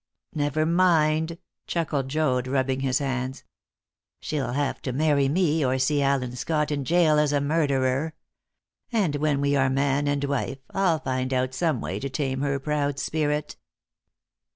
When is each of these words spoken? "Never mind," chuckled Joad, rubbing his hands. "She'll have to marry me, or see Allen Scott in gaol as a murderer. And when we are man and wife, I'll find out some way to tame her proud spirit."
"Never 0.33 0.65
mind," 0.65 1.37
chuckled 1.67 2.09
Joad, 2.09 2.47
rubbing 2.47 2.79
his 2.79 2.97
hands. 2.97 3.43
"She'll 4.19 4.53
have 4.53 4.81
to 4.81 4.91
marry 4.91 5.29
me, 5.29 5.63
or 5.63 5.77
see 5.77 6.01
Allen 6.01 6.35
Scott 6.35 6.71
in 6.71 6.81
gaol 6.83 7.19
as 7.19 7.31
a 7.31 7.39
murderer. 7.39 8.15
And 8.91 9.17
when 9.17 9.39
we 9.41 9.55
are 9.55 9.69
man 9.69 10.07
and 10.07 10.23
wife, 10.23 10.57
I'll 10.71 10.97
find 10.97 11.31
out 11.31 11.53
some 11.53 11.81
way 11.81 11.99
to 11.99 12.09
tame 12.09 12.41
her 12.41 12.59
proud 12.59 12.97
spirit." 12.97 13.57